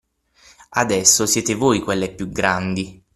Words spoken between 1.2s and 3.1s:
siete voi quelle più grandi.